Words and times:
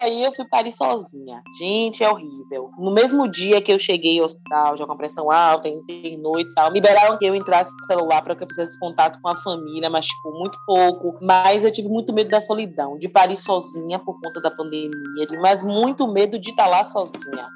aí 0.00 0.24
eu 0.24 0.32
fui 0.32 0.44
parir 0.46 0.72
sozinha. 0.72 1.42
Gente, 1.58 2.02
é 2.02 2.10
horrível. 2.10 2.70
No 2.78 2.92
mesmo 2.92 3.28
dia 3.28 3.60
que 3.60 3.72
eu 3.72 3.78
cheguei 3.78 4.18
ao 4.18 4.24
hospital, 4.24 4.76
já 4.76 4.86
com 4.86 4.96
pressão 4.96 5.30
alta, 5.30 5.68
internou 5.68 6.40
e 6.40 6.54
tal, 6.54 6.72
liberaram 6.72 7.18
que 7.18 7.26
eu 7.26 7.34
entrasse 7.34 7.72
no 7.76 7.84
celular 7.84 8.22
para 8.22 8.34
que 8.34 8.42
eu 8.42 8.48
fizesse 8.48 8.78
contato 8.78 9.20
com 9.20 9.28
a 9.28 9.36
família, 9.36 9.90
mas, 9.90 10.06
tipo, 10.06 10.30
muito 10.32 10.58
pouco. 10.66 11.18
Mas 11.20 11.64
eu 11.64 11.70
tive 11.70 11.88
muito 11.88 12.12
medo 12.12 12.30
da 12.30 12.40
solidão, 12.40 12.98
de 12.98 13.08
parir 13.08 13.36
sozinha 13.36 13.98
por 13.98 14.18
conta 14.20 14.40
da 14.40 14.50
pandemia, 14.50 15.26
mas 15.40 15.62
muito 15.62 16.10
medo 16.10 16.38
de 16.38 16.50
estar 16.50 16.66
lá 16.66 16.82
sozinha. 16.82 17.48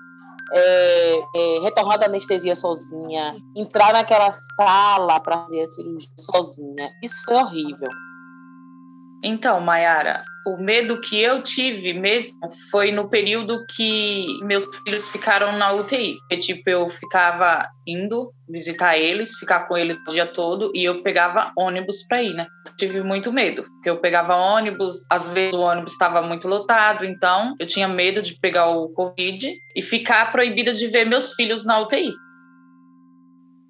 É, 0.52 1.18
é, 1.34 1.58
retornar 1.62 1.98
da 1.98 2.06
anestesia 2.06 2.54
sozinha, 2.54 3.34
entrar 3.56 3.92
naquela 3.92 4.30
sala 4.30 5.18
para 5.18 5.38
fazer 5.38 5.62
a 5.62 5.68
cirurgia 5.68 6.10
sozinha. 6.18 6.90
Isso 7.02 7.24
foi 7.24 7.34
horrível. 7.34 7.90
Então, 9.26 9.58
Mayara, 9.58 10.22
o 10.46 10.58
medo 10.58 11.00
que 11.00 11.18
eu 11.18 11.42
tive 11.42 11.94
mesmo 11.94 12.38
foi 12.70 12.92
no 12.92 13.08
período 13.08 13.64
que 13.74 14.26
meus 14.42 14.66
filhos 14.84 15.08
ficaram 15.08 15.56
na 15.56 15.72
UTI. 15.72 16.18
Porque, 16.18 16.36
tipo, 16.36 16.68
eu 16.68 16.90
ficava 16.90 17.66
indo 17.86 18.30
visitar 18.46 18.98
eles, 18.98 19.34
ficar 19.38 19.60
com 19.60 19.78
eles 19.78 19.96
o 20.06 20.10
dia 20.10 20.26
todo 20.26 20.70
e 20.74 20.84
eu 20.84 21.02
pegava 21.02 21.50
ônibus 21.56 22.06
para 22.06 22.22
ir, 22.22 22.34
né? 22.34 22.46
Tive 22.76 23.02
muito 23.02 23.32
medo, 23.32 23.62
porque 23.62 23.88
eu 23.88 23.98
pegava 23.98 24.36
ônibus, 24.36 25.06
às 25.10 25.28
vezes 25.28 25.54
o 25.54 25.62
ônibus 25.62 25.94
estava 25.94 26.20
muito 26.20 26.46
lotado, 26.46 27.06
então 27.06 27.54
eu 27.58 27.66
tinha 27.66 27.88
medo 27.88 28.20
de 28.20 28.38
pegar 28.38 28.68
o 28.68 28.90
Covid 28.90 29.56
e 29.74 29.80
ficar 29.80 30.30
proibida 30.30 30.74
de 30.74 30.86
ver 30.88 31.06
meus 31.06 31.32
filhos 31.32 31.64
na 31.64 31.80
UTI. 31.80 32.12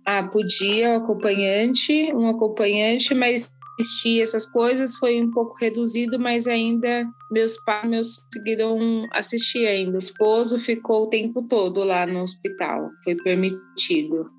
Ah, 0.07 0.25
podia 0.25 0.91
um 0.91 0.97
acompanhante, 0.97 2.13
um 2.13 2.29
acompanhante, 2.29 3.15
mas 3.15 3.51
assistir 3.79 4.21
essas 4.21 4.47
coisas 4.47 4.97
foi 4.97 5.23
um 5.23 5.31
pouco 5.31 5.57
reduzido, 5.59 6.19
mas 6.19 6.47
ainda 6.47 7.07
meus 7.31 7.57
pais 7.65 7.89
meus 7.89 8.17
conseguiram 8.17 9.07
assistir 9.13 9.67
ainda. 9.67 9.95
O 9.95 9.99
esposo 9.99 10.59
ficou 10.59 11.05
o 11.05 11.09
tempo 11.09 11.43
todo 11.43 11.83
lá 11.83 12.07
no 12.07 12.23
hospital, 12.23 12.91
foi 13.03 13.15
permitido. 13.17 14.31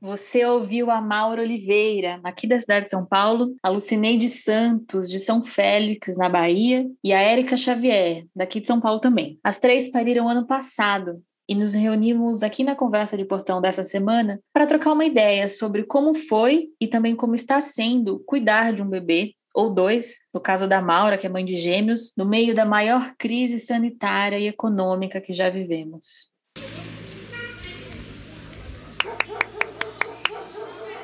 Você 0.00 0.44
ouviu 0.44 0.92
a 0.92 1.00
Maura 1.00 1.42
Oliveira, 1.42 2.20
aqui 2.22 2.46
da 2.46 2.60
cidade 2.60 2.84
de 2.84 2.90
São 2.90 3.04
Paulo, 3.04 3.56
a 3.60 3.68
Lucineide 3.68 4.28
Santos, 4.28 5.10
de 5.10 5.18
São 5.18 5.42
Félix, 5.42 6.16
na 6.16 6.28
Bahia, 6.28 6.86
e 7.02 7.12
a 7.12 7.20
Érica 7.20 7.56
Xavier, 7.56 8.24
daqui 8.34 8.60
de 8.60 8.68
São 8.68 8.80
Paulo 8.80 9.00
também. 9.00 9.40
As 9.42 9.58
três 9.58 9.90
pariram 9.90 10.28
ano 10.28 10.46
passado 10.46 11.20
e 11.48 11.54
nos 11.54 11.72
reunimos 11.72 12.42
aqui 12.42 12.62
na 12.62 12.76
conversa 12.76 13.16
de 13.16 13.24
portão 13.24 13.60
dessa 13.60 13.82
semana 13.82 14.38
para 14.52 14.66
trocar 14.66 14.92
uma 14.92 15.06
ideia 15.06 15.48
sobre 15.48 15.82
como 15.84 16.12
foi 16.12 16.68
e 16.78 16.86
também 16.86 17.16
como 17.16 17.34
está 17.34 17.60
sendo 17.60 18.18
cuidar 18.26 18.74
de 18.74 18.82
um 18.82 18.88
bebê 18.88 19.32
ou 19.54 19.72
dois, 19.72 20.18
no 20.32 20.40
caso 20.40 20.68
da 20.68 20.82
Maura, 20.82 21.16
que 21.16 21.26
é 21.26 21.30
mãe 21.30 21.44
de 21.44 21.56
gêmeos, 21.56 22.12
no 22.16 22.26
meio 22.26 22.54
da 22.54 22.66
maior 22.66 23.14
crise 23.16 23.58
sanitária 23.58 24.38
e 24.38 24.46
econômica 24.46 25.20
que 25.20 25.32
já 25.32 25.48
vivemos. 25.48 26.30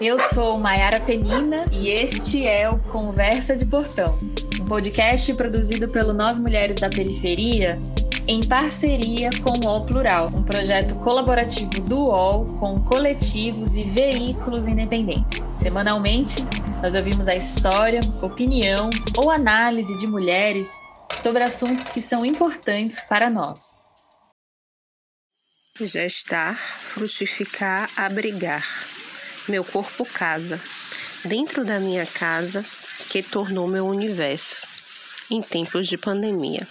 Eu 0.01 0.19
sou 0.19 0.59
Maiara 0.59 1.01
Penina 1.01 1.65
e 1.73 1.89
este 1.89 2.47
é 2.47 2.69
o 2.69 2.79
Conversa 2.93 3.57
de 3.57 3.65
Portão, 3.65 4.19
um 4.61 4.67
podcast 4.67 5.33
produzido 5.35 5.89
pelo 5.89 6.13
Nós 6.13 6.39
Mulheres 6.39 6.81
da 6.81 6.91
Periferia 6.91 7.79
em 8.27 8.41
parceria 8.43 9.29
com 9.43 9.67
o 9.67 9.71
UOL 9.71 9.85
Plural, 9.85 10.29
um 10.29 10.43
projeto 10.43 10.95
colaborativo 10.97 11.81
do 11.83 12.07
UOL 12.07 12.59
com 12.59 12.83
coletivos 12.85 13.77
e 13.77 13.83
veículos 13.83 14.67
independentes. 14.67 15.45
Semanalmente, 15.59 16.37
nós 16.83 16.95
ouvimos 16.95 17.29
a 17.29 17.37
história, 17.37 18.01
opinião 18.23 18.89
ou 19.19 19.31
análise 19.31 19.95
de 19.97 20.07
mulheres 20.07 20.81
sobre 21.19 21.43
assuntos 21.43 21.89
que 21.91 22.01
são 22.01 22.25
importantes 22.25 23.05
para 23.05 23.29
nós. 23.29 23.75
Gestar, 25.79 26.57
frutificar, 26.57 27.91
abrigar. 27.97 28.65
Meu 29.49 29.65
corpo 29.65 30.07
casa. 30.07 30.59
Dentro 31.25 31.65
da 31.65 31.79
minha 31.79 32.07
casa, 32.07 32.65
que 33.11 33.23
tornou 33.23 33.67
meu 33.67 33.87
universo. 33.87 34.67
Em 35.31 35.43
tempos 35.43 35.89
de 35.89 35.99
pandemia. 35.99 36.67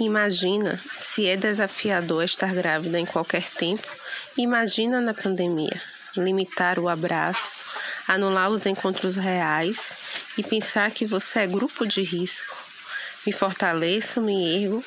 Imagina 0.00 0.80
se 0.96 1.26
é 1.28 1.36
desafiador 1.36 2.24
estar 2.24 2.52
grávida 2.52 2.98
em 2.98 3.06
qualquer 3.06 3.48
tempo. 3.48 3.86
Imagina 4.36 5.00
na 5.00 5.14
pandemia. 5.14 5.80
Limitar 6.16 6.80
o 6.80 6.88
abraço, 6.88 7.60
anular 8.08 8.50
os 8.50 8.66
encontros 8.66 9.16
reais 9.16 9.96
e 10.36 10.42
pensar 10.42 10.90
que 10.90 11.06
você 11.06 11.40
é 11.40 11.46
grupo 11.46 11.86
de 11.86 12.02
risco. 12.02 12.56
Me 13.24 13.32
fortaleço, 13.32 14.20
me 14.20 14.64
ergo 14.64 14.84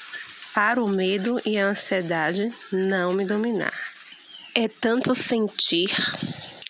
para 0.54 0.84
o 0.84 0.88
medo 0.88 1.42
e 1.46 1.58
a 1.58 1.68
ansiedade 1.68 2.54
não 2.72 3.14
me 3.14 3.26
dominar. 3.26 3.74
É 4.54 4.68
tanto 4.68 5.16
sentir 5.16 5.90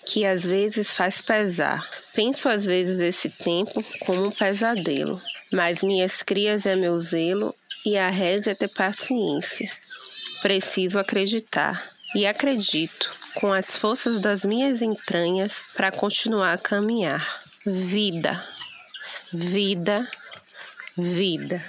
que 0.05 0.25
às 0.25 0.43
vezes 0.43 0.93
faz 0.93 1.21
pesar. 1.21 1.85
Penso 2.13 2.49
às 2.49 2.65
vezes 2.65 2.99
esse 2.99 3.29
tempo 3.29 3.83
como 4.01 4.25
um 4.25 4.31
pesadelo, 4.31 5.21
mas 5.51 5.81
minhas 5.81 6.21
crias 6.21 6.65
é 6.65 6.75
meu 6.75 6.99
zelo 7.01 7.53
e 7.87 7.97
a 7.97 8.09
reza 8.09 8.51
é 8.51 8.53
ter 8.53 8.67
paciência. 8.67 9.71
Preciso 10.41 10.99
acreditar 10.99 11.89
e 12.13 12.27
acredito 12.27 13.09
com 13.35 13.53
as 13.53 13.77
forças 13.77 14.19
das 14.19 14.43
minhas 14.43 14.81
entranhas 14.81 15.63
para 15.73 15.89
continuar 15.89 16.51
a 16.51 16.57
caminhar. 16.57 17.25
Vida, 17.65 18.43
vida, 19.31 20.05
vida. 20.97 21.63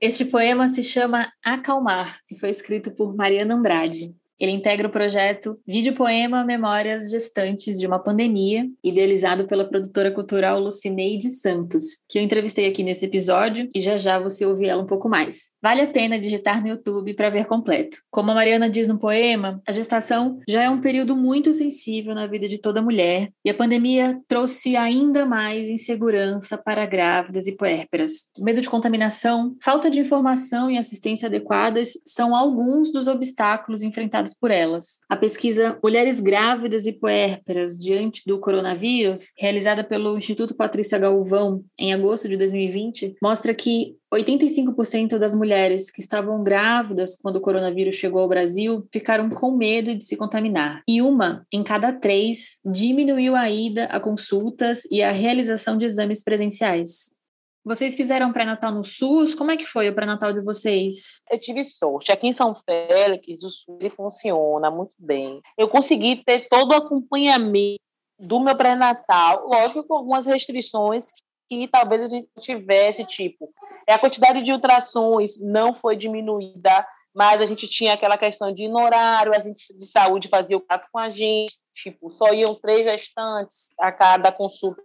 Este 0.00 0.24
poema 0.24 0.66
se 0.68 0.82
chama 0.82 1.30
Acalmar 1.44 2.18
e 2.30 2.38
foi 2.38 2.48
escrito 2.48 2.92
por 2.92 3.14
Mariana 3.14 3.54
Andrade. 3.54 4.16
Ele 4.38 4.52
integra 4.52 4.88
o 4.88 4.90
projeto 4.92 5.58
Vídeo 5.66 5.94
Poema 5.94 6.44
Memórias 6.44 7.10
Gestantes 7.10 7.78
de 7.78 7.86
uma 7.86 7.98
Pandemia, 7.98 8.66
idealizado 8.82 9.46
pela 9.46 9.68
produtora 9.68 10.10
cultural 10.10 10.58
Lucineide 10.58 11.30
Santos, 11.30 12.04
que 12.08 12.18
eu 12.18 12.22
entrevistei 12.22 12.66
aqui 12.66 12.82
nesse 12.82 13.06
episódio 13.06 13.68
e 13.74 13.80
já 13.80 13.96
já 13.96 14.18
você 14.18 14.44
ouve 14.44 14.66
ela 14.66 14.82
um 14.82 14.86
pouco 14.86 15.08
mais. 15.08 15.52
Vale 15.62 15.82
a 15.82 15.86
pena 15.86 16.18
digitar 16.18 16.60
no 16.60 16.68
YouTube 16.68 17.14
para 17.14 17.30
ver 17.30 17.46
completo. 17.46 17.98
Como 18.10 18.30
a 18.30 18.34
Mariana 18.34 18.68
diz 18.68 18.88
no 18.88 18.98
poema, 18.98 19.62
a 19.66 19.72
gestação 19.72 20.38
já 20.48 20.62
é 20.62 20.70
um 20.70 20.80
período 20.80 21.16
muito 21.16 21.52
sensível 21.52 22.14
na 22.14 22.26
vida 22.26 22.48
de 22.48 22.58
toda 22.58 22.82
mulher 22.82 23.30
e 23.44 23.50
a 23.50 23.54
pandemia 23.54 24.20
trouxe 24.26 24.76
ainda 24.76 25.24
mais 25.24 25.68
insegurança 25.68 26.58
para 26.58 26.84
grávidas 26.86 27.46
e 27.46 27.56
puérperas. 27.56 28.32
Medo 28.38 28.60
de 28.60 28.68
contaminação, 28.68 29.54
falta 29.62 29.90
de 29.90 30.00
informação 30.00 30.70
e 30.70 30.78
assistência 30.78 31.26
adequadas 31.26 31.92
são 32.06 32.34
alguns 32.34 32.92
dos 32.92 33.06
obstáculos 33.06 33.82
enfrentados 33.82 34.31
por 34.38 34.50
elas. 34.50 35.00
A 35.08 35.16
pesquisa 35.16 35.78
Mulheres 35.82 36.20
Grávidas 36.20 36.86
e 36.86 36.92
Puérperas 36.92 37.76
diante 37.76 38.22
do 38.26 38.38
coronavírus, 38.38 39.32
realizada 39.38 39.84
pelo 39.84 40.16
Instituto 40.16 40.54
Patrícia 40.54 40.98
Galvão 40.98 41.64
em 41.78 41.92
agosto 41.92 42.28
de 42.28 42.36
2020, 42.36 43.16
mostra 43.22 43.54
que 43.54 43.96
85% 44.12 45.16
das 45.16 45.34
mulheres 45.34 45.90
que 45.90 46.00
estavam 46.00 46.42
grávidas 46.42 47.16
quando 47.16 47.36
o 47.36 47.40
coronavírus 47.40 47.96
chegou 47.96 48.20
ao 48.20 48.28
Brasil 48.28 48.86
ficaram 48.92 49.30
com 49.30 49.56
medo 49.56 49.94
de 49.94 50.04
se 50.04 50.16
contaminar. 50.16 50.82
E 50.86 51.00
uma 51.00 51.46
em 51.50 51.64
cada 51.64 51.92
três 51.92 52.60
diminuiu 52.64 53.34
a 53.34 53.50
ida 53.50 53.86
a 53.86 53.98
consultas 53.98 54.84
e 54.90 55.02
a 55.02 55.12
realização 55.12 55.78
de 55.78 55.86
exames 55.86 56.22
presenciais. 56.22 57.21
Vocês 57.64 57.94
fizeram 57.94 58.32
pré-natal 58.32 58.72
no 58.72 58.82
SUS? 58.82 59.36
Como 59.36 59.52
é 59.52 59.56
que 59.56 59.66
foi 59.66 59.88
o 59.88 59.94
pré-natal 59.94 60.32
de 60.32 60.44
vocês? 60.44 61.22
Eu 61.30 61.38
tive 61.38 61.62
sorte. 61.62 62.10
Aqui 62.10 62.26
em 62.26 62.32
São 62.32 62.52
Félix, 62.52 63.44
o 63.44 63.48
SUS 63.48 63.78
ele 63.78 63.88
funciona 63.88 64.68
muito 64.68 64.96
bem. 64.98 65.40
Eu 65.56 65.68
consegui 65.68 66.24
ter 66.24 66.48
todo 66.48 66.72
o 66.72 66.76
acompanhamento 66.76 67.80
do 68.18 68.40
meu 68.40 68.56
pré-natal, 68.56 69.46
lógico 69.46 69.84
com 69.84 69.94
algumas 69.94 70.26
restrições 70.26 71.10
que 71.48 71.68
talvez 71.68 72.02
a 72.02 72.08
gente 72.08 72.28
tivesse, 72.40 73.04
tipo, 73.04 73.52
a 73.88 73.98
quantidade 73.98 74.42
de 74.42 74.52
ultrassons 74.52 75.38
não 75.40 75.74
foi 75.74 75.96
diminuída, 75.96 76.86
mas 77.14 77.42
a 77.42 77.46
gente 77.46 77.68
tinha 77.68 77.92
aquela 77.92 78.16
questão 78.16 78.52
de 78.52 78.66
horário, 78.68 79.34
a 79.34 79.38
gente 79.38 79.76
de 79.76 79.86
saúde 79.86 80.28
fazia 80.28 80.56
o 80.56 80.60
contato 80.60 80.88
com 80.90 80.98
a 80.98 81.08
gente, 81.08 81.58
tipo, 81.74 82.10
só 82.10 82.32
iam 82.32 82.54
três 82.54 82.84
gestantes 82.84 83.72
a 83.78 83.92
cada 83.92 84.32
consulta 84.32 84.82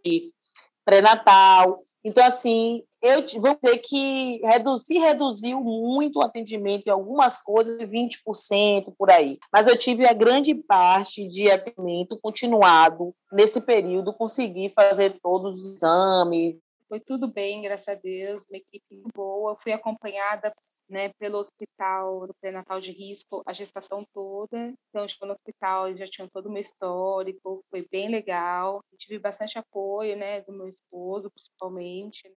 pré-natal. 0.84 1.80
Então, 2.04 2.26
assim, 2.26 2.84
eu 3.02 3.24
vou 3.40 3.56
dizer 3.62 3.78
que 3.80 4.40
reduzir, 4.44 5.00
reduziu 5.00 5.62
muito 5.62 6.18
o 6.20 6.24
atendimento 6.24 6.88
em 6.88 6.92
algumas 6.92 7.38
coisas, 7.38 7.78
20% 7.78 8.94
por 8.98 9.12
aí. 9.12 9.38
Mas 9.52 9.68
eu 9.68 9.78
tive 9.78 10.06
a 10.06 10.14
grande 10.14 10.56
parte 10.56 11.28
de 11.28 11.50
atendimento 11.50 12.18
continuado 12.22 13.14
nesse 13.32 13.62
período, 13.62 14.14
consegui 14.14 14.70
fazer 14.70 15.20
todos 15.22 15.54
os 15.54 15.74
exames, 15.76 16.60
Foi 16.88 17.02
tudo 17.02 17.32
bem, 17.34 17.62
graças 17.64 17.98
a 17.98 18.02
Deus, 18.02 18.46
uma 18.50 18.58
equipe 18.58 19.04
boa. 19.14 19.58
Fui 19.60 19.74
acompanhada 19.74 20.54
né, 20.90 21.10
pelo 21.20 21.38
hospital 21.38 22.26
do 22.26 22.34
pré-natal 22.40 22.80
de 22.80 22.92
risco 22.92 23.44
a 23.46 23.52
gestação 23.52 24.06
toda. 24.14 24.74
Então, 24.90 25.08
chegou 25.08 25.28
no 25.28 25.34
hospital, 25.34 25.88
eles 25.88 26.00
já 26.00 26.08
tinham 26.08 26.30
todo 26.30 26.46
o 26.48 26.52
meu 26.52 26.62
histórico, 26.62 27.62
foi 27.70 27.86
bem 27.92 28.08
legal. 28.08 28.82
tive 28.98 29.20
bastante 29.20 29.60
apoio 29.60 30.16
né, 30.16 30.42
do 30.42 30.54
meu 30.54 30.70
esposo, 30.70 31.30
principalmente. 31.30 32.32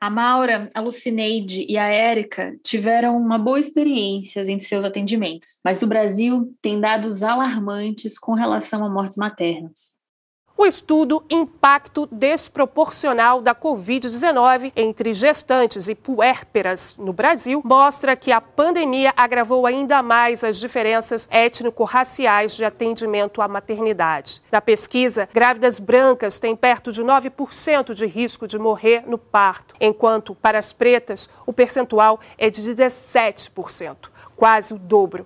A 0.00 0.10
Maura, 0.10 0.68
a 0.74 0.80
Lucineide 0.80 1.64
e 1.68 1.76
a 1.76 1.88
Érica 1.88 2.56
tiveram 2.64 3.16
uma 3.16 3.36
boa 3.36 3.58
experiência 3.58 4.40
em 4.42 4.58
seus 4.58 4.84
atendimentos, 4.84 5.60
mas 5.64 5.82
o 5.82 5.88
Brasil 5.88 6.56
tem 6.62 6.80
dados 6.80 7.24
alarmantes 7.24 8.16
com 8.16 8.32
relação 8.32 8.84
a 8.84 8.88
mortes 8.88 9.16
maternas. 9.16 9.97
O 10.60 10.66
estudo 10.66 11.22
Impacto 11.30 12.08
Desproporcional 12.10 13.40
da 13.40 13.54
Covid-19 13.54 14.72
entre 14.74 15.14
gestantes 15.14 15.86
e 15.86 15.94
puérperas 15.94 16.96
no 16.98 17.12
Brasil 17.12 17.62
mostra 17.64 18.16
que 18.16 18.32
a 18.32 18.40
pandemia 18.40 19.14
agravou 19.16 19.66
ainda 19.66 20.02
mais 20.02 20.42
as 20.42 20.56
diferenças 20.56 21.28
étnico-raciais 21.30 22.56
de 22.56 22.64
atendimento 22.64 23.40
à 23.40 23.46
maternidade. 23.46 24.42
Na 24.50 24.60
pesquisa, 24.60 25.28
grávidas 25.32 25.78
brancas 25.78 26.40
têm 26.40 26.56
perto 26.56 26.90
de 26.90 27.04
9% 27.04 27.94
de 27.94 28.06
risco 28.06 28.48
de 28.48 28.58
morrer 28.58 29.04
no 29.06 29.16
parto, 29.16 29.76
enquanto 29.80 30.34
para 30.34 30.58
as 30.58 30.72
pretas 30.72 31.28
o 31.46 31.52
percentual 31.52 32.18
é 32.36 32.50
de 32.50 32.60
17%, 32.62 34.10
quase 34.34 34.74
o 34.74 34.78
dobro. 34.78 35.24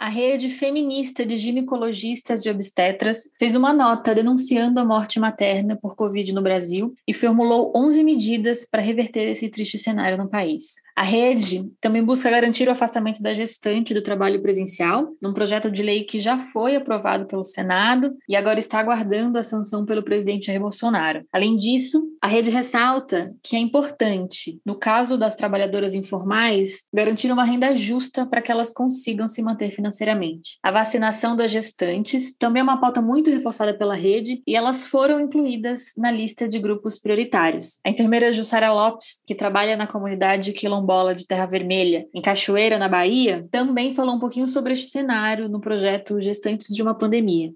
A 0.00 0.08
rede 0.08 0.48
feminista 0.48 1.26
de 1.26 1.36
ginecologistas 1.36 2.46
e 2.46 2.50
obstetras 2.50 3.32
fez 3.36 3.56
uma 3.56 3.72
nota 3.72 4.14
denunciando 4.14 4.78
a 4.78 4.84
morte 4.84 5.18
materna 5.18 5.74
por 5.74 5.96
Covid 5.96 6.32
no 6.32 6.40
Brasil 6.40 6.94
e 7.04 7.12
formulou 7.12 7.72
11 7.74 8.04
medidas 8.04 8.64
para 8.64 8.80
reverter 8.80 9.26
esse 9.26 9.50
triste 9.50 9.76
cenário 9.76 10.16
no 10.16 10.28
país. 10.28 10.76
A 10.98 11.04
rede 11.04 11.70
também 11.80 12.02
busca 12.02 12.28
garantir 12.28 12.66
o 12.66 12.72
afastamento 12.72 13.22
da 13.22 13.32
gestante 13.32 13.94
do 13.94 14.02
trabalho 14.02 14.42
presencial, 14.42 15.14
num 15.22 15.32
projeto 15.32 15.70
de 15.70 15.80
lei 15.80 16.02
que 16.02 16.18
já 16.18 16.40
foi 16.40 16.74
aprovado 16.74 17.24
pelo 17.26 17.44
Senado 17.44 18.16
e 18.28 18.34
agora 18.34 18.58
está 18.58 18.80
aguardando 18.80 19.38
a 19.38 19.44
sanção 19.44 19.86
pelo 19.86 20.02
presidente 20.02 20.46
Jair 20.46 20.60
Bolsonaro. 20.60 21.24
Além 21.32 21.54
disso, 21.54 22.02
a 22.20 22.26
rede 22.26 22.50
ressalta 22.50 23.32
que 23.44 23.54
é 23.54 23.60
importante, 23.60 24.60
no 24.66 24.74
caso 24.74 25.16
das 25.16 25.36
trabalhadoras 25.36 25.94
informais, 25.94 26.88
garantir 26.92 27.30
uma 27.30 27.44
renda 27.44 27.76
justa 27.76 28.26
para 28.26 28.42
que 28.42 28.50
elas 28.50 28.72
consigam 28.72 29.28
se 29.28 29.40
manter 29.40 29.70
financeiramente. 29.70 30.58
A 30.64 30.72
vacinação 30.72 31.36
das 31.36 31.52
gestantes 31.52 32.36
também 32.36 32.58
é 32.58 32.64
uma 32.64 32.80
pauta 32.80 33.00
muito 33.00 33.30
reforçada 33.30 33.72
pela 33.72 33.94
rede 33.94 34.42
e 34.44 34.56
elas 34.56 34.84
foram 34.84 35.20
incluídas 35.20 35.92
na 35.96 36.10
lista 36.10 36.48
de 36.48 36.58
grupos 36.58 36.98
prioritários. 36.98 37.78
A 37.86 37.90
enfermeira 37.90 38.32
Jussara 38.32 38.72
Lopes, 38.72 39.22
que 39.24 39.34
trabalha 39.36 39.76
na 39.76 39.86
comunidade 39.86 40.52
quilombola 40.52 40.87
de 41.14 41.26
Terra 41.26 41.46
Vermelha, 41.46 42.06
em 42.14 42.22
Cachoeira, 42.22 42.78
na 42.78 42.88
Bahia, 42.88 43.46
também 43.50 43.94
falou 43.94 44.16
um 44.16 44.18
pouquinho 44.18 44.48
sobre 44.48 44.72
este 44.72 44.86
cenário 44.86 45.48
no 45.48 45.60
projeto 45.60 46.20
Gestantes 46.20 46.74
de 46.74 46.82
uma 46.82 46.96
Pandemia 46.96 47.52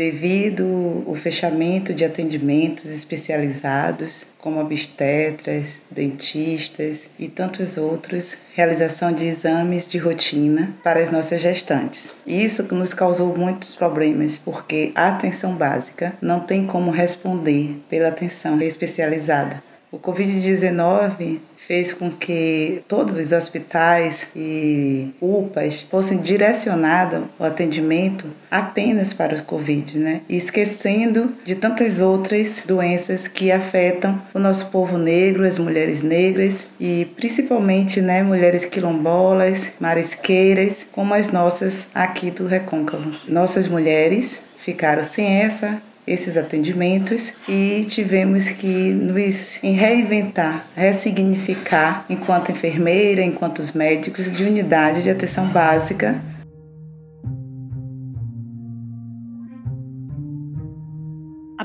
devido 0.00 1.04
ao 1.06 1.14
fechamento 1.14 1.92
de 1.92 2.06
atendimentos 2.06 2.86
especializados, 2.86 4.24
como 4.38 4.58
obstetras, 4.58 5.78
dentistas 5.90 7.06
e 7.18 7.28
tantos 7.28 7.76
outros, 7.76 8.34
realização 8.54 9.12
de 9.12 9.26
exames 9.26 9.86
de 9.86 9.98
rotina 9.98 10.72
para 10.82 11.02
as 11.02 11.10
nossas 11.10 11.42
gestantes. 11.42 12.14
Isso 12.26 12.62
nos 12.74 12.94
causou 12.94 13.36
muitos 13.36 13.76
problemas, 13.76 14.38
porque 14.38 14.90
a 14.94 15.08
atenção 15.08 15.54
básica 15.54 16.14
não 16.22 16.40
tem 16.40 16.66
como 16.66 16.90
responder 16.90 17.76
pela 17.90 18.08
atenção 18.08 18.58
especializada. 18.62 19.62
O 19.92 19.98
Covid-19 19.98 21.38
fez 21.66 21.92
com 21.92 22.10
que 22.10 22.82
todos 22.86 23.18
os 23.18 23.32
hospitais 23.32 24.26
e 24.36 25.10
UPAs 25.20 25.82
fossem 25.82 26.18
direcionados 26.18 27.24
o 27.38 27.44
atendimento 27.44 28.26
apenas 28.48 29.12
para 29.12 29.34
os 29.34 29.40
Covid, 29.40 29.98
né? 29.98 30.20
esquecendo 30.28 31.32
de 31.44 31.56
tantas 31.56 32.00
outras 32.00 32.62
doenças 32.64 33.26
que 33.26 33.50
afetam 33.50 34.20
o 34.32 34.38
nosso 34.38 34.66
povo 34.66 34.96
negro, 34.96 35.46
as 35.46 35.58
mulheres 35.58 36.02
negras 36.02 36.68
e 36.78 37.06
principalmente 37.16 38.00
né, 38.00 38.22
mulheres 38.22 38.64
quilombolas, 38.64 39.68
marisqueiras, 39.80 40.86
como 40.92 41.14
as 41.14 41.30
nossas 41.30 41.88
aqui 41.92 42.30
do 42.30 42.46
Recôncavo. 42.46 43.12
Nossas 43.28 43.66
mulheres 43.66 44.40
ficaram 44.56 45.02
sem 45.02 45.26
essa 45.26 45.82
esses 46.06 46.36
atendimentos 46.36 47.32
e 47.48 47.84
tivemos 47.88 48.50
que 48.50 48.92
nos 48.94 49.56
reinventar, 49.62 50.66
ressignificar 50.74 52.04
enquanto 52.08 52.50
enfermeira, 52.50 53.22
enquanto 53.22 53.58
os 53.60 53.72
médicos 53.72 54.30
de 54.30 54.44
unidade 54.44 55.02
de 55.02 55.10
atenção 55.10 55.46
básica 55.48 56.20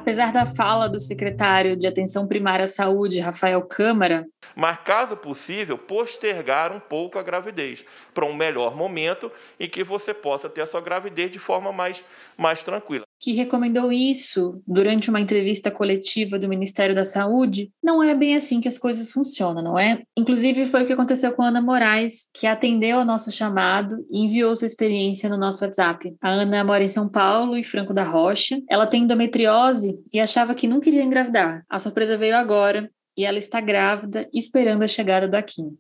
Apesar 0.05 0.31
da 0.31 0.45
fala 0.45 0.88
do 0.88 0.99
secretário 0.99 1.75
de 1.75 1.88
Atenção 1.88 2.27
Primária 2.27 2.65
à 2.65 2.67
Saúde, 2.67 3.19
Rafael 3.19 3.59
Câmara. 3.63 4.23
Mas, 4.55 4.77
caso 4.85 5.17
possível, 5.17 5.79
postergar 5.79 6.71
um 6.71 6.79
pouco 6.79 7.17
a 7.17 7.23
gravidez 7.23 7.83
para 8.13 8.23
um 8.23 8.35
melhor 8.35 8.75
momento 8.75 9.31
em 9.59 9.67
que 9.67 9.83
você 9.83 10.13
possa 10.13 10.47
ter 10.47 10.61
a 10.61 10.67
sua 10.67 10.79
gravidez 10.79 11.31
de 11.31 11.39
forma 11.39 11.71
mais, 11.71 12.05
mais 12.38 12.61
tranquila 12.61 13.04
que 13.25 13.33
recomendou 13.33 13.92
isso 13.92 14.62
durante 14.68 15.10
uma 15.10 15.19
entrevista 15.19 15.72
coletiva 15.72 16.38
do 16.38 16.48
Ministério 16.48 16.94
da 16.94 17.04
Saúde, 17.04 17.72
não 17.83 18.04
é 18.04 18.13
bem 18.13 18.36
assim 18.36 18.62
que 18.62 18.68
as 18.68 18.77
coisas 18.77 19.12
funcionam, 19.12 19.63
não 19.63 19.80
é? 19.80 20.04
Inclusive, 20.16 20.68
foi 20.68 20.83
o 20.83 20.86
que 20.86 20.94
aconteceu 20.94 21.33
com 21.33 21.42
a 21.42 21.48
Ana 21.48 21.60
Moraes, 21.60 22.30
que 22.31 22.45
atendeu 22.45 23.00
ao 23.00 23.06
nosso 23.06 23.31
chamado 23.31 24.06
e 24.12 24.19
enviou 24.19 24.56
sua 24.56 24.68
experiência 24.68 25.27
no 25.27 25.39
nosso 25.39 25.66
WhatsApp. 25.66 26.16
A 26.22 26.30
Ana 26.30 26.63
mora 26.63 26.83
em 26.83 26.88
São 26.88 27.10
Paulo 27.10 27.57
e 27.57 27.63
Franco 27.63 27.95
da 27.95 28.04
Rocha. 28.04 28.62
Ela 28.69 28.86
tem 28.86 29.01
endometriose 29.01 30.00
e 30.13 30.19
achava 30.19 30.54
que 30.54 30.68
não 30.68 30.80
queria 30.80 31.01
engravidar. 31.01 31.66
A 31.68 31.80
surpresa 31.80 32.16
veio 32.16 32.36
agora 32.36 32.92
e 33.18 33.25
ela 33.25 33.39
está 33.39 33.60
grávida, 33.60 34.30
esperando 34.31 34.83
a 34.83 34.88
chegada 34.88 35.27
da 35.27 35.42
Kim. 35.42 35.75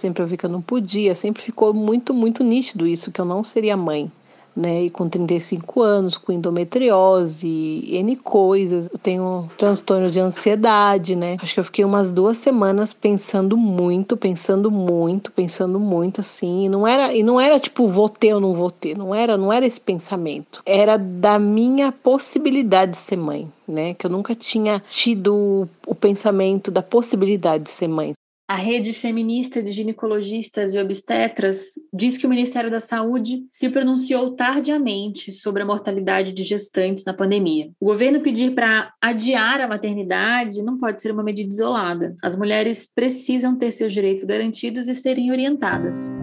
Sempre 0.00 0.22
eu 0.22 0.26
vi 0.26 0.38
que 0.38 0.46
eu 0.46 0.50
não 0.50 0.62
podia, 0.62 1.14
sempre 1.14 1.42
ficou 1.42 1.74
muito, 1.74 2.14
muito 2.14 2.42
nítido 2.42 2.86
isso, 2.86 3.12
que 3.12 3.20
eu 3.20 3.26
não 3.26 3.44
seria 3.44 3.76
mãe 3.76 4.10
né? 4.56 4.84
E 4.84 4.90
com 4.90 5.08
35 5.08 5.82
anos, 5.82 6.16
com 6.16 6.32
endometriose, 6.32 7.84
N 7.92 8.16
coisas. 8.16 8.88
Eu 8.90 8.98
tenho 8.98 9.48
transtorno 9.58 10.10
de 10.10 10.18
ansiedade, 10.18 11.14
né? 11.14 11.36
Acho 11.40 11.54
que 11.54 11.60
eu 11.60 11.64
fiquei 11.64 11.84
umas 11.84 12.10
duas 12.10 12.38
semanas 12.38 12.92
pensando 12.92 13.56
muito, 13.56 14.16
pensando 14.16 14.70
muito, 14.70 15.30
pensando 15.30 15.78
muito, 15.78 16.22
assim. 16.22 16.64
E 16.64 16.68
não 16.68 16.86
era, 16.86 17.12
e 17.12 17.22
não 17.22 17.38
era 17.38 17.60
tipo, 17.60 17.86
vou 17.86 18.08
ter 18.08 18.34
ou 18.34 18.40
não 18.40 18.54
vou 18.54 18.70
ter. 18.70 18.96
Não 18.96 19.14
era, 19.14 19.36
não 19.36 19.52
era 19.52 19.66
esse 19.66 19.80
pensamento. 19.80 20.62
Era 20.64 20.96
da 20.96 21.38
minha 21.38 21.92
possibilidade 21.92 22.92
de 22.92 22.96
ser 22.96 23.16
mãe. 23.16 23.52
Né, 23.68 23.94
que 23.94 24.06
eu 24.06 24.10
nunca 24.10 24.32
tinha 24.32 24.80
tido 24.88 25.68
o 25.84 25.92
pensamento 25.92 26.70
da 26.70 26.82
possibilidade 26.82 27.64
de 27.64 27.70
ser 27.70 27.88
mãe. 27.88 28.12
A 28.48 28.54
rede 28.54 28.92
feminista 28.92 29.60
de 29.60 29.72
ginecologistas 29.72 30.72
e 30.72 30.78
obstetras 30.78 31.72
diz 31.92 32.16
que 32.16 32.26
o 32.26 32.30
Ministério 32.30 32.70
da 32.70 32.78
Saúde 32.78 33.44
se 33.50 33.68
pronunciou 33.68 34.36
tardiamente 34.36 35.32
sobre 35.32 35.62
a 35.62 35.66
mortalidade 35.66 36.32
de 36.32 36.44
gestantes 36.44 37.04
na 37.04 37.12
pandemia. 37.12 37.72
O 37.80 37.86
governo 37.86 38.20
pedir 38.20 38.54
para 38.54 38.92
adiar 39.00 39.60
a 39.60 39.66
maternidade 39.66 40.62
não 40.62 40.78
pode 40.78 41.02
ser 41.02 41.10
uma 41.10 41.24
medida 41.24 41.48
isolada. 41.48 42.14
As 42.22 42.38
mulheres 42.38 42.86
precisam 42.86 43.56
ter 43.58 43.72
seus 43.72 43.92
direitos 43.92 44.24
garantidos 44.24 44.86
e 44.86 44.94
serem 44.94 45.32
orientadas. 45.32 46.14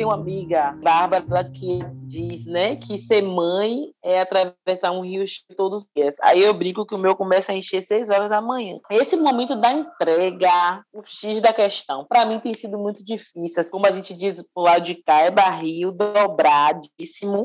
Tenho 0.00 0.08
uma 0.08 0.14
amiga, 0.14 0.72
Bárbara, 0.82 1.44
que 1.44 1.80
diz, 2.06 2.46
né, 2.46 2.74
que 2.74 2.96
ser 2.96 3.20
mãe 3.20 3.92
é 4.02 4.18
atravessar 4.18 4.92
um 4.92 5.02
rio 5.02 5.26
todos 5.54 5.82
os 5.82 5.88
dias. 5.94 6.16
Aí 6.22 6.42
eu 6.42 6.54
brinco 6.54 6.86
que 6.86 6.94
o 6.94 6.98
meu 6.98 7.14
começa 7.14 7.52
a 7.52 7.54
encher 7.54 7.82
seis 7.82 8.08
horas 8.08 8.30
da 8.30 8.40
manhã. 8.40 8.78
Esse 8.90 9.14
momento 9.18 9.54
da 9.54 9.70
entrega, 9.70 10.82
o 10.90 11.02
X 11.04 11.42
da 11.42 11.52
questão, 11.52 12.06
para 12.08 12.24
mim 12.24 12.40
tem 12.40 12.54
sido 12.54 12.78
muito 12.78 13.04
difícil. 13.04 13.62
Como 13.70 13.86
a 13.86 13.90
gente 13.90 14.14
diz 14.14 14.42
pro 14.54 14.62
lado 14.62 14.80
de 14.80 14.94
cá, 14.94 15.20
é 15.20 15.30
barril 15.30 15.92
dobradíssimo, 15.92 17.42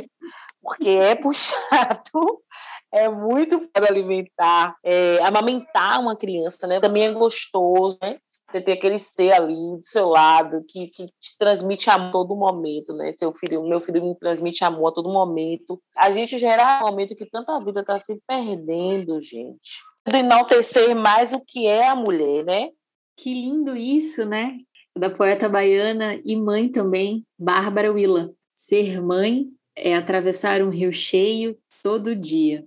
porque 0.62 0.88
é 0.88 1.14
puxado 1.14 1.60
é 2.94 3.10
muito 3.10 3.68
para 3.68 3.88
alimentar, 3.88 4.78
é, 4.82 5.22
amamentar 5.24 6.00
uma 6.00 6.16
criança, 6.16 6.66
né? 6.66 6.80
Também 6.80 7.04
é 7.04 7.12
gostoso, 7.12 7.98
né? 8.02 8.18
Você 8.50 8.62
ter 8.62 8.74
aquele 8.74 9.00
ser 9.00 9.32
ali 9.32 9.54
do 9.54 9.84
seu 9.84 10.08
lado 10.08 10.64
que, 10.70 10.88
que 10.88 11.08
te 11.08 11.38
transmite 11.38 11.90
amor 11.90 12.10
a 12.10 12.12
todo 12.12 12.36
momento, 12.36 12.94
né? 12.94 13.12
Seu 13.18 13.34
filho, 13.34 13.68
meu 13.68 13.80
filho 13.80 14.04
me 14.04 14.16
transmite 14.18 14.64
amor 14.64 14.90
a 14.90 14.94
todo 14.94 15.12
momento. 15.12 15.82
A 15.98 16.12
gente 16.12 16.38
gera 16.38 16.80
um 16.84 16.88
momento 16.88 17.16
que 17.16 17.26
tanta 17.26 17.60
vida 17.60 17.82
está 17.82 17.98
se 17.98 18.22
perdendo, 18.28 19.20
gente. 19.20 19.84
De 20.08 20.18
enaltecer 20.18 20.96
mais 20.96 21.34
o 21.34 21.42
que 21.42 21.66
é 21.66 21.88
a 21.88 21.96
mulher, 21.96 22.46
né? 22.46 22.70
Que 23.18 23.34
lindo 23.34 23.76
isso, 23.76 24.26
né? 24.26 24.58
Da 24.96 25.10
poeta 25.10 25.50
baiana 25.50 26.22
e 26.24 26.36
mãe 26.36 26.70
também, 26.70 27.26
Bárbara 27.38 27.92
Willa. 27.92 28.32
Ser 28.54 29.02
mãe 29.02 29.48
é 29.76 29.96
atravessar 29.96 30.62
um 30.62 30.70
rio 30.70 30.94
cheio 30.94 31.58
todo 31.82 32.16
dia. 32.16 32.64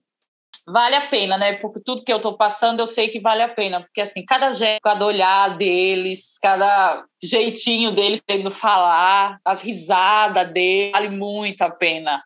Vale 0.70 0.96
a 0.96 1.06
pena, 1.08 1.38
né? 1.38 1.54
Porque 1.54 1.80
tudo 1.82 2.04
que 2.04 2.12
eu 2.12 2.20
tô 2.20 2.36
passando, 2.36 2.80
eu 2.80 2.86
sei 2.86 3.08
que 3.08 3.20
vale 3.20 3.42
a 3.42 3.48
pena. 3.48 3.80
Porque, 3.80 4.02
assim, 4.02 4.24
cada 4.24 4.52
jeito, 4.52 4.80
cada 4.82 5.04
olhar 5.04 5.56
deles, 5.56 6.38
cada 6.42 7.04
jeitinho 7.22 7.90
deles 7.90 8.22
tendo 8.24 8.50
falar, 8.50 9.38
as 9.44 9.62
risadas 9.62 10.52
deles, 10.52 10.92
vale 10.92 11.08
muito 11.08 11.62
a 11.62 11.70
pena. 11.70 12.22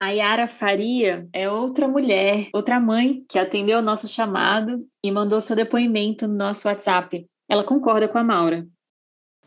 A 0.00 0.10
Yara 0.10 0.46
Faria 0.46 1.28
é 1.32 1.50
outra 1.50 1.88
mulher, 1.88 2.48
outra 2.54 2.78
mãe 2.78 3.24
que 3.28 3.38
atendeu 3.38 3.80
o 3.80 3.82
nosso 3.82 4.06
chamado 4.06 4.86
e 5.04 5.10
mandou 5.10 5.40
seu 5.40 5.56
depoimento 5.56 6.26
no 6.28 6.34
nosso 6.34 6.68
WhatsApp. 6.68 7.26
Ela 7.48 7.64
concorda 7.64 8.06
com 8.08 8.16
a 8.16 8.22
Maura. 8.22 8.64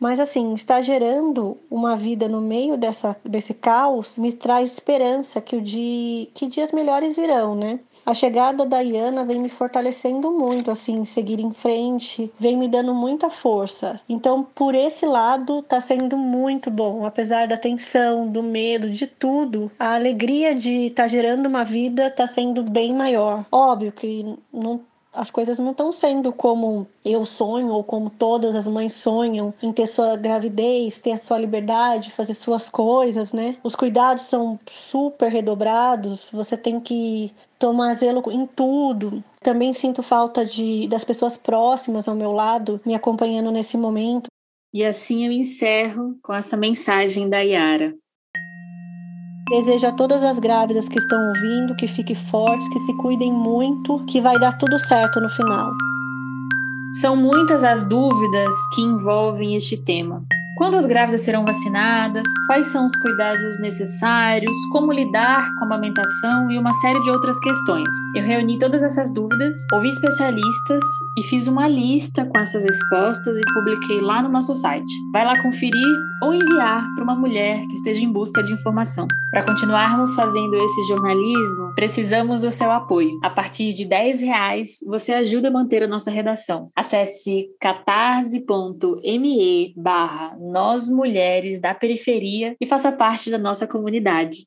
Mas 0.01 0.19
assim, 0.19 0.55
estar 0.55 0.81
gerando 0.81 1.59
uma 1.69 1.95
vida 1.95 2.27
no 2.27 2.41
meio 2.41 2.75
dessa, 2.75 3.15
desse 3.23 3.53
caos 3.53 4.17
me 4.17 4.33
traz 4.33 4.71
esperança 4.71 5.39
que 5.39 5.55
o 5.55 5.61
dia, 5.61 6.27
que 6.33 6.47
dias 6.47 6.71
melhores 6.71 7.15
virão, 7.15 7.53
né? 7.55 7.79
A 8.03 8.15
chegada 8.15 8.65
da 8.65 8.79
Iana 8.79 9.23
vem 9.23 9.39
me 9.39 9.47
fortalecendo 9.47 10.31
muito, 10.31 10.71
assim, 10.71 11.05
seguir 11.05 11.39
em 11.39 11.51
frente, 11.51 12.33
vem 12.39 12.57
me 12.57 12.67
dando 12.67 12.95
muita 12.95 13.29
força. 13.29 14.01
Então, 14.09 14.43
por 14.43 14.73
esse 14.73 15.05
lado, 15.05 15.61
tá 15.61 15.79
sendo 15.79 16.17
muito 16.17 16.71
bom. 16.71 17.05
Apesar 17.05 17.47
da 17.47 17.55
tensão, 17.55 18.27
do 18.27 18.41
medo, 18.41 18.89
de 18.89 19.05
tudo, 19.05 19.71
a 19.77 19.93
alegria 19.93 20.55
de 20.55 20.87
estar 20.87 21.03
tá 21.03 21.07
gerando 21.07 21.45
uma 21.45 21.63
vida 21.63 22.09
tá 22.09 22.25
sendo 22.25 22.63
bem 22.63 22.91
maior. 22.91 23.45
Óbvio 23.51 23.91
que 23.91 24.35
não 24.51 24.81
as 25.13 25.29
coisas 25.29 25.59
não 25.59 25.71
estão 25.71 25.91
sendo 25.91 26.31
como 26.31 26.87
eu 27.03 27.25
sonho 27.25 27.69
ou 27.69 27.83
como 27.83 28.09
todas 28.09 28.55
as 28.55 28.67
mães 28.67 28.93
sonham 28.93 29.53
em 29.61 29.71
ter 29.71 29.87
sua 29.87 30.15
gravidez, 30.15 30.99
ter 30.99 31.11
a 31.11 31.17
sua 31.17 31.37
liberdade, 31.37 32.11
fazer 32.11 32.33
suas 32.33 32.69
coisas, 32.69 33.33
né? 33.33 33.57
Os 33.63 33.75
cuidados 33.75 34.23
são 34.23 34.59
super 34.69 35.29
redobrados, 35.29 36.29
você 36.31 36.55
tem 36.55 36.79
que 36.79 37.33
tomar 37.59 37.93
zelo 37.95 38.23
em 38.31 38.45
tudo. 38.47 39.23
Também 39.41 39.73
sinto 39.73 40.01
falta 40.01 40.45
de 40.45 40.87
das 40.87 41.03
pessoas 41.03 41.35
próximas 41.35 42.07
ao 42.07 42.15
meu 42.15 42.31
lado 42.31 42.79
me 42.85 42.95
acompanhando 42.95 43.51
nesse 43.51 43.77
momento. 43.77 44.27
E 44.73 44.85
assim 44.85 45.25
eu 45.25 45.31
encerro 45.31 46.17
com 46.23 46.33
essa 46.33 46.55
mensagem 46.55 47.29
da 47.29 47.41
Yara. 47.41 47.93
Desejo 49.51 49.85
a 49.87 49.91
todas 49.91 50.23
as 50.23 50.39
grávidas 50.39 50.87
que 50.87 50.97
estão 50.97 51.27
ouvindo 51.27 51.75
que 51.75 51.85
fiquem 51.85 52.15
fortes, 52.15 52.69
que 52.69 52.79
se 52.79 52.93
cuidem 52.93 53.33
muito, 53.33 54.01
que 54.05 54.21
vai 54.21 54.39
dar 54.39 54.57
tudo 54.57 54.79
certo 54.79 55.19
no 55.19 55.27
final. 55.27 55.69
São 57.01 57.17
muitas 57.17 57.65
as 57.65 57.83
dúvidas 57.83 58.55
que 58.73 58.81
envolvem 58.81 59.57
este 59.57 59.75
tema. 59.75 60.23
Quando 60.61 60.75
as 60.75 60.85
grávidas 60.85 61.21
serão 61.21 61.43
vacinadas? 61.43 62.21
Quais 62.45 62.67
são 62.67 62.85
os 62.85 62.95
cuidados 62.97 63.59
necessários? 63.59 64.55
Como 64.71 64.91
lidar 64.91 65.51
com 65.55 65.63
a 65.63 65.65
amamentação 65.65 66.51
e 66.51 66.59
uma 66.59 66.71
série 66.71 67.01
de 67.01 67.09
outras 67.09 67.39
questões. 67.39 67.89
Eu 68.15 68.23
reuni 68.23 68.59
todas 68.59 68.83
essas 68.83 69.11
dúvidas, 69.11 69.55
ouvi 69.73 69.89
especialistas 69.89 70.83
e 71.17 71.23
fiz 71.23 71.47
uma 71.47 71.67
lista 71.67 72.23
com 72.25 72.39
essas 72.39 72.63
respostas 72.63 73.37
e 73.39 73.53
publiquei 73.55 74.01
lá 74.01 74.21
no 74.21 74.29
nosso 74.29 74.55
site. 74.55 74.85
Vai 75.11 75.25
lá 75.25 75.41
conferir 75.41 75.97
ou 76.21 76.31
enviar 76.31 76.85
para 76.93 77.03
uma 77.03 77.15
mulher 77.15 77.61
que 77.61 77.73
esteja 77.73 78.05
em 78.05 78.11
busca 78.11 78.43
de 78.43 78.53
informação. 78.53 79.07
Para 79.31 79.43
continuarmos 79.43 80.13
fazendo 80.13 80.53
esse 80.55 80.83
jornalismo, 80.87 81.73
precisamos 81.73 82.43
do 82.43 82.51
seu 82.51 82.69
apoio. 82.69 83.17
A 83.23 83.31
partir 83.31 83.73
de 83.73 83.85
10 83.85 84.21
reais, 84.21 84.77
você 84.85 85.11
ajuda 85.13 85.47
a 85.47 85.51
manter 85.51 85.81
a 85.81 85.87
nossa 85.87 86.11
redação. 86.11 86.69
Acesse 86.75 87.47
catarse.me 87.59 88.43
barra 89.75 90.37
nós 90.51 90.89
mulheres 90.89 91.59
da 91.61 91.73
periferia 91.73 92.55
e 92.59 92.67
faça 92.67 92.91
parte 92.91 93.31
da 93.31 93.37
nossa 93.37 93.65
comunidade. 93.65 94.45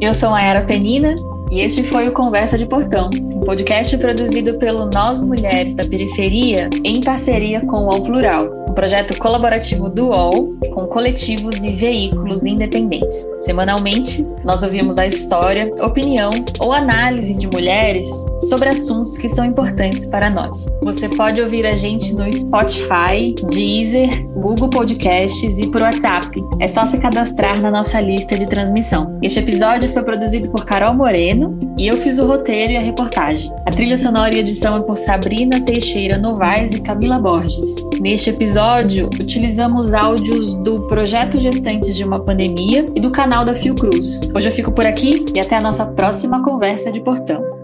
Eu 0.00 0.12
sou 0.12 0.30
Mayara 0.30 0.66
Penina 0.66 1.14
e 1.56 1.60
este 1.60 1.82
foi 1.84 2.06
o 2.06 2.12
Conversa 2.12 2.58
de 2.58 2.66
Portão, 2.66 3.08
um 3.18 3.40
podcast 3.40 3.96
produzido 3.96 4.58
pelo 4.58 4.90
Nós 4.92 5.22
Mulheres 5.22 5.72
da 5.74 5.84
Periferia 5.84 6.68
em 6.84 7.00
parceria 7.00 7.62
com 7.62 7.78
o 7.78 7.84
UOL 7.86 8.02
Plural, 8.02 8.50
um 8.68 8.74
projeto 8.74 9.16
colaborativo 9.18 9.88
do 9.88 10.08
UOL 10.08 10.54
com 10.74 10.86
coletivos 10.86 11.64
e 11.64 11.74
veículos 11.74 12.44
independentes. 12.44 13.26
Semanalmente, 13.40 14.22
nós 14.44 14.62
ouvimos 14.62 14.98
a 14.98 15.06
história, 15.06 15.70
opinião 15.82 16.28
ou 16.60 16.74
análise 16.74 17.32
de 17.32 17.46
mulheres 17.46 18.06
sobre 18.40 18.68
assuntos 18.68 19.16
que 19.16 19.26
são 19.26 19.46
importantes 19.46 20.04
para 20.04 20.28
nós. 20.28 20.66
Você 20.82 21.08
pode 21.08 21.40
ouvir 21.40 21.64
a 21.64 21.74
gente 21.74 22.12
no 22.12 22.30
Spotify, 22.30 23.34
Deezer, 23.50 24.10
Google 24.34 24.68
Podcasts 24.68 25.58
e 25.58 25.70
por 25.70 25.80
WhatsApp. 25.80 26.38
É 26.60 26.68
só 26.68 26.84
se 26.84 26.98
cadastrar 26.98 27.62
na 27.62 27.70
nossa 27.70 27.98
lista 27.98 28.38
de 28.38 28.44
transmissão. 28.44 29.18
Este 29.22 29.38
episódio 29.38 29.90
foi 29.90 30.02
produzido 30.02 30.50
por 30.50 30.66
Carol 30.66 30.92
Moreno 30.92 31.45
e 31.78 31.86
eu 31.86 31.96
fiz 31.96 32.18
o 32.18 32.26
roteiro 32.26 32.72
e 32.72 32.76
a 32.76 32.80
reportagem. 32.80 33.50
A 33.66 33.70
trilha 33.70 33.96
sonora 33.96 34.34
e 34.34 34.40
edição 34.40 34.76
é 34.76 34.80
por 34.80 34.96
Sabrina 34.96 35.60
Teixeira 35.60 36.18
Novaes 36.18 36.74
e 36.74 36.80
Camila 36.80 37.18
Borges. 37.18 37.88
Neste 38.00 38.30
episódio, 38.30 39.08
utilizamos 39.20 39.94
áudios 39.94 40.54
do 40.54 40.86
Projeto 40.88 41.40
Gestantes 41.40 41.96
de 41.96 42.04
uma 42.04 42.20
Pandemia 42.20 42.86
e 42.94 43.00
do 43.00 43.10
canal 43.10 43.44
da 43.44 43.54
Fiocruz. 43.54 44.28
Hoje 44.34 44.48
eu 44.48 44.52
fico 44.52 44.72
por 44.72 44.86
aqui 44.86 45.24
e 45.34 45.40
até 45.40 45.56
a 45.56 45.60
nossa 45.60 45.86
próxima 45.86 46.42
conversa 46.42 46.92
de 46.92 47.00
portão. 47.00 47.55